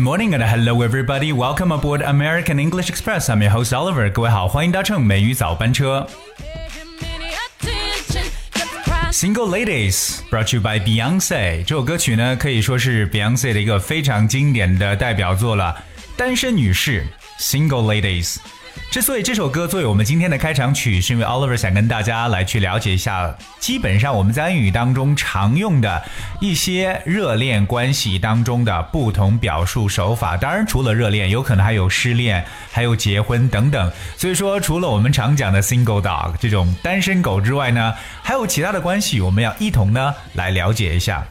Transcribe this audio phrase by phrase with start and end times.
[0.00, 1.30] Good morning and hello everybody.
[1.30, 3.28] Welcome aboard American English Express.
[3.28, 4.10] I'm your host Oliver.
[4.10, 6.06] 各位好，欢迎搭乘美语早班车。
[9.12, 11.62] Single Ladies brought you by Beyonce。
[11.64, 15.76] 这首歌曲呢，可以说是 Beyonce 的一个非常经典的代表作了。
[16.16, 17.04] 单身女士
[17.38, 18.36] ，Single Ladies。
[18.90, 26.02] 之所以这首歌作为我们今天的开场曲，是因为 Oliver 想跟大家来去了解一下，基本上我们在英语当中常用的
[26.40, 30.36] 一些热恋关系当中的不同表述手法。
[30.36, 33.92] 当然，除了热恋，有可能还有失恋，还有结婚等等。
[34.16, 41.24] 所以说，除了我们常讲的 single dog 这种单身狗之外呢，还有其他的关系，我们要一同呢来了解一下。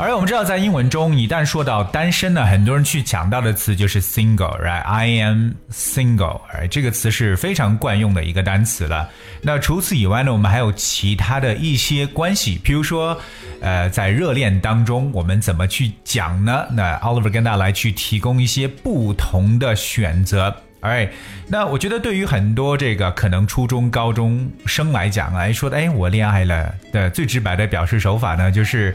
[0.00, 9.08] 而我们知道，在英文中，一旦说到单身呢，很多人去讲到的词就是 single，right？I am single，哎，这个词是非常惯用的一个单词了。
[9.40, 13.16] 那除此以外呢，我们还有其他的一些关系，比如说，
[13.60, 16.66] 呃，在热恋当中，我们怎么去讲呢？
[16.72, 20.54] 那 Oliver 跟大家来去提供一些不同的选择。
[20.80, 21.08] 哎，
[21.46, 28.94] 那我觉得对于很多这个可能初中高中生来讲，哎，说的哎，我恋爱了的最直白的表示手法呢，就是。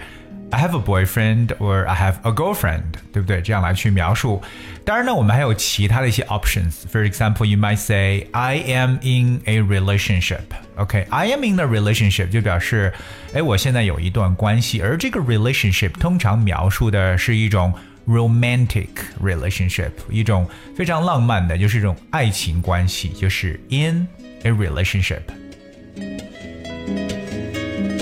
[0.51, 3.43] I have a boyfriend or I have a girlfriend，对不对？
[3.43, 4.41] 这样来去描述。
[4.85, 10.43] 当然呢，我们还有其他的一些 options。For example, you might say I am in a relationship.
[10.77, 12.93] OK, I am in a relationship 就表示，
[13.33, 14.81] 哎，我现在有一段关系。
[14.81, 17.73] 而这个 relationship 通常描述的是一种
[18.07, 18.89] romantic
[19.21, 24.07] relationship，一种非常浪漫的，就是一种爱情关系，就是 in
[24.45, 25.23] a relationship。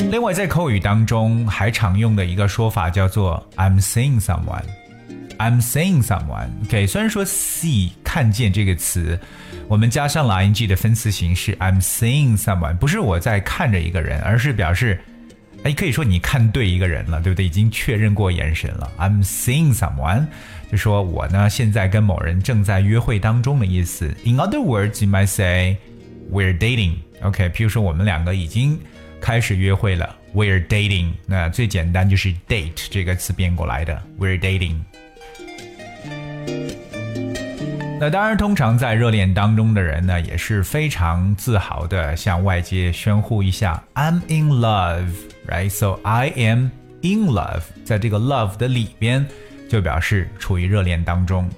[0.09, 4.63] 另外，在口语当中还常用的一个说法叫做 "I'm seeing someone."
[5.37, 6.47] I'm seeing someone.
[6.63, 9.19] OK，虽然说 "see" 看见这个词，
[9.67, 14.99] 我们加上了 ing 的分词形式 "I'm seeing someone"，不是我在看着一个人，而是表示，
[15.63, 17.45] 哎，可以说你看对一个人了，对不对？
[17.45, 18.89] 已经确认过眼神了。
[18.97, 20.27] I'm seeing someone，
[20.71, 24.07] 就说我呢现在跟某人正在约会当中的意思。
[24.23, 25.77] In other words, you might say
[26.31, 26.93] we're dating.
[27.21, 28.79] OK，譬如说我们两个已经。
[29.19, 31.11] 开始约会了，We're dating。
[31.25, 34.77] 那最简单就是 date 这个词变过来的，We're dating。
[37.99, 46.69] 那当然，通常在热恋当中的人呢，也是非常自豪的向外界宣布一下，I'm in love，right？So I am
[47.01, 49.25] in love，在这个 love 的里边，
[49.67, 51.49] 就表示处于热恋当中。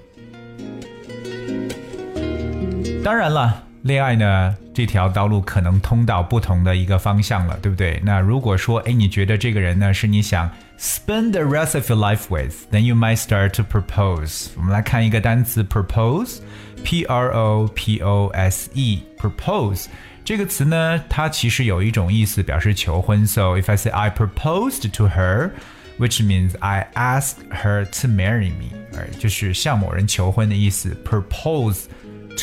[3.03, 3.66] 当然了。
[3.82, 8.00] 恋爱呢，这条道路可能通到不同的一个方向了，对不对？
[8.03, 14.47] 那如果说，哎，你觉得这个人呢是你想 spend the rest of your life with，then you might start to propose。
[14.56, 19.84] 我们来看一个单词 propose，p r o p o s e，propose
[20.25, 23.27] 这个词呢，它其实有一种意思表示求婚。
[23.27, 30.97] So if I say I proposed to her，which means I asked her to marry me，哎，就是向某人求婚的意思。
[31.05, 31.84] propose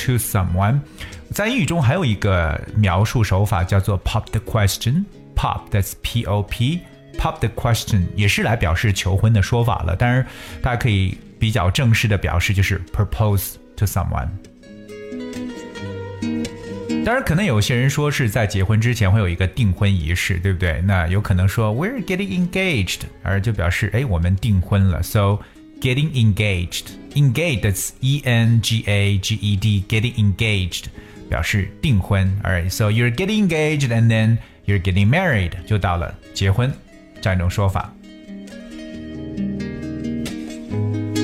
[0.06, 0.81] to someone。
[1.34, 9.95] 在英语中还有一个描述手法叫做 pop the question。pop，that's P O P，pop the question 也是来表示求婚的说法了。
[9.95, 10.23] 当然，
[10.62, 14.28] 大家可以比较正式的表示就是 propose to someone。
[17.03, 20.79] 当然，可能有些人说是在结婚之前会有一个订婚仪式，对不对？
[20.81, 25.01] 那有可能说 we're getting engaged，而就表示哎我们订婚了。
[25.01, 25.39] So
[25.79, 26.84] getting engaged,
[27.16, 30.84] engaged that's E N G A G E D, getting engaged
[31.28, 32.31] 表示订婚。
[32.42, 36.72] Alright, so you're getting engaged and then you're getting married，就到了结婚
[37.20, 37.92] 这样一种说法。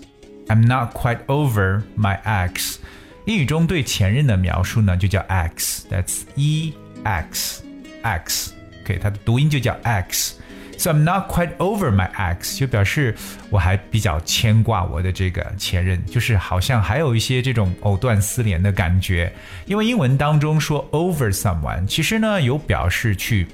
[0.48, 2.78] I'm not quite over my ex.
[3.27, 7.61] 英语中对前任的描述呢，就叫 X，that's e x
[8.01, 8.53] x。
[8.83, 10.35] OK，它的读音就叫 x。
[10.77, 13.13] So I'm not quite over my ex，就表示
[13.49, 19.29] 我还比较牵挂我的这个前任，就是好像还有一些这种藕断丝连的感觉。
[19.65, 23.45] 因为英文当中说 over someone，其实呢有表示去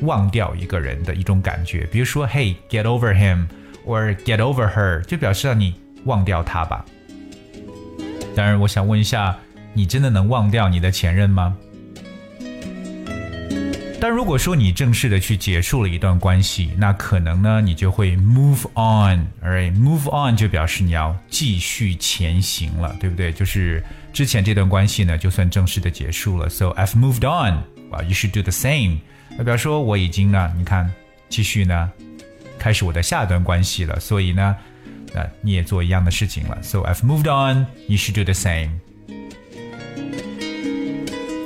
[0.00, 1.80] 忘掉一个人的一种感觉。
[1.92, 5.74] 比如说，Hey get over him，or get over her，就表示让你
[6.04, 6.82] 忘掉他吧。
[8.38, 9.36] 当然，我想问一下，
[9.72, 11.56] 你真的能忘掉你的前任吗？
[14.00, 23.32] 但如果说你正式的去结束了一段关系，那可能呢，你就会 move on，right？move on 就表示你要继续前行了，对不对？
[23.32, 23.82] 就是
[24.12, 26.48] 之前这段关系呢，就算正式的结束了。
[26.48, 28.98] So I've moved on，well you should do the same。
[29.36, 30.88] 那表示说我已经呢，你看，
[31.28, 31.90] 继续呢，
[32.56, 33.98] 开始我的下一段关系了。
[33.98, 34.54] 所以呢，
[35.14, 36.58] 那你也做一样的事情了。
[36.62, 38.70] So I've moved on，you should do the same。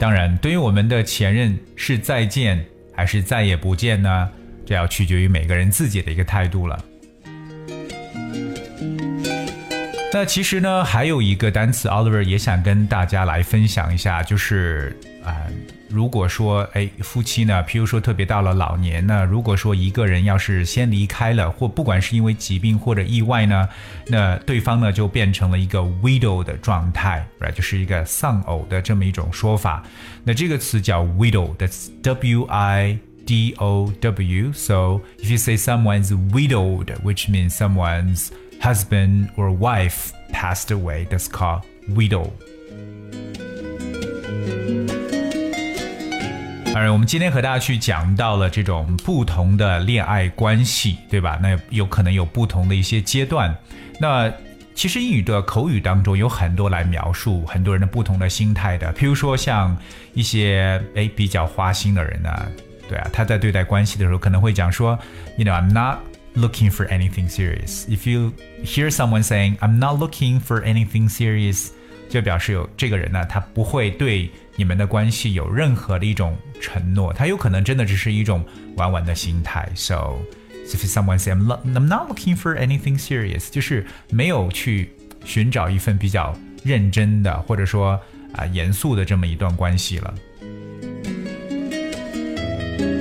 [0.00, 4.29] 当然，对于我们的前任是再见还是再也不见呢？
[4.67, 6.85] 这要取决于每个人自己的一个态度了。
[10.12, 15.35] 那其实呢，还有一个单词，Oliver 也想跟大家来分享一下，就是啊。
[15.88, 23.69] 如果说，哎，夫妻呢，譬如说特别到了老年呢，如果说一个人要是先离开了，或不管是因为疾病或者意外呢，
[24.06, 29.82] 那对方呢就变成了一个 widow 的状态，right，就是一个丧偶的这么一种说法。
[30.25, 34.50] 那这个词叫 widow，that's W I D O W。
[34.55, 38.29] So if you say someone's widowed, which means someone's
[38.62, 42.31] husband or wife passed away, that's called widow.
[46.73, 51.38] 当然，我们今天和大家去讲到了这种不同的恋爱关系，对吧？
[51.43, 53.55] 那有可能有不同的一些阶段。
[54.00, 54.32] 那
[54.75, 58.91] 其实英语的口语当中有很多来描述很多人的不同的心态的。
[58.94, 59.76] 譬如说，像
[60.14, 62.31] 一些诶比较花心的人呢，
[62.88, 64.99] 对啊，他在对待关系的时候可能会讲说
[65.37, 65.99] ，You know, I'm not
[66.34, 67.87] looking for anything serious.
[67.88, 68.32] If you
[68.62, 71.70] hear someone saying, I'm not looking for anything serious.
[72.08, 78.44] 就表示有这个人呢，他不会对你们的关系有任何的一种承诺，他有可能真的只是一种
[78.76, 79.67] 玩玩的心态。
[79.75, 80.19] So
[80.67, 84.90] if someone say I'm not I'm not looking for anything serious，就是没有去
[85.25, 87.99] 寻找一份比较认真的或者说
[88.35, 90.14] 啊严肃的这么一段关系了。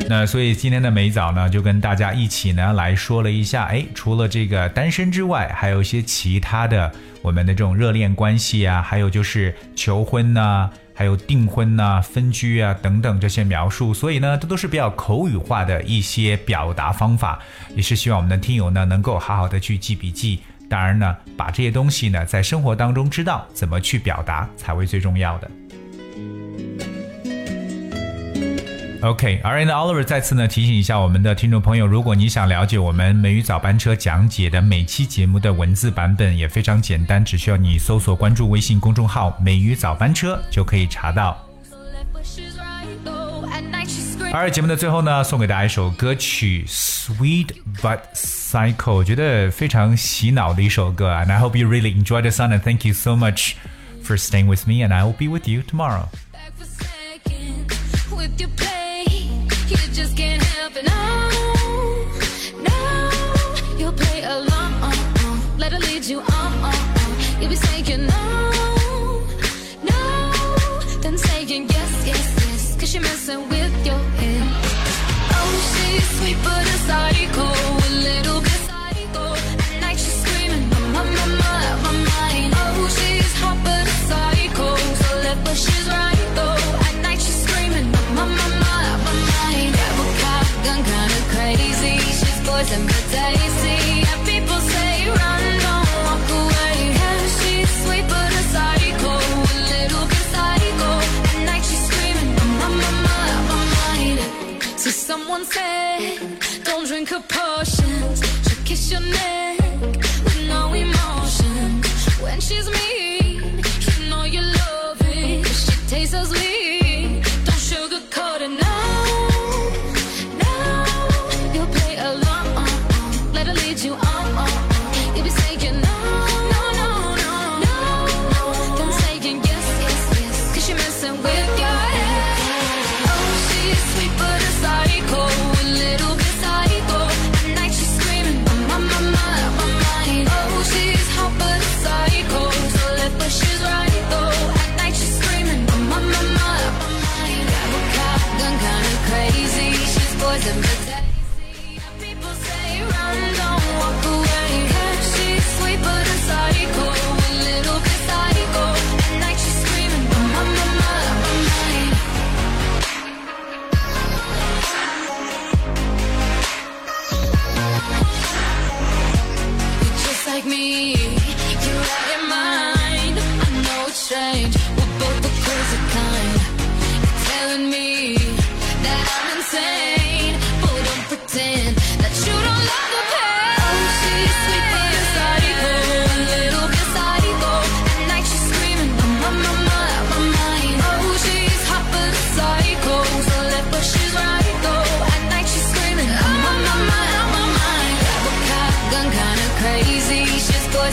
[0.08, 6.92] 那所以今天的美早呢，就跟大家一起呢来说了一下，哎，除了这个单身之外，还有一些其他的
[7.22, 13.94] 我们的这种热恋关系啊，还有就是求婚呐，还有订婚呐、分居啊等等这些描述。
[13.94, 17.40] 所以呢，这都是比较口语化的一些表达方法，
[17.74, 20.42] 也是希望我们的听友呢能够好好的去记笔记。
[20.70, 25.50] 当然呢，把这些东西呢在生活当中知道怎么去表达才会最重要的。
[29.03, 41.37] OK，而 and Oliver 再次呢提醒一下我们的听众朋友，如果你想了解我们美语早班车讲解的每期节目的文字版本，也非常简单，只需要你搜索关注微信公众号“美语早班车”就可以查到。
[44.33, 47.49] 而节目的最后呢，送给大家一首歌曲《Sweet
[47.81, 53.53] But Psycho》，我觉得非常洗脑的一首歌，and I hope you really enjoy the song and thank you so much
[54.03, 56.09] for staying with me and I will be with you tomorrow.
[66.14, 66.76] Let her lead you on.
[67.40, 69.24] You'll be saying no,
[69.84, 70.00] no,
[71.02, 72.76] then saying yes, yes, yes.
[72.80, 74.48] Cause you're messing with your head.
[75.34, 77.48] Oh, she's sweet but a psycho.
[77.48, 79.26] A little bit psycho.
[79.64, 82.54] At night she's screaming, my, my, my, my mind.
[82.58, 84.76] Oh, she's hot but a psycho.
[84.76, 86.88] So left but she's right though.
[86.88, 89.74] At night she's screaming, my, my, my, my mind.
[90.66, 91.96] Gun kinda crazy.
[92.20, 94.01] She's poison but tasty.
[105.46, 108.22] Said, don't drink her potions.
[108.48, 109.60] She'll kiss your neck
[110.24, 111.82] with no emotion.
[112.24, 113.64] When she's mean,
[113.98, 115.46] you know you love it.
[115.46, 116.41] She tastes so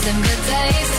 [0.01, 0.98] some good days.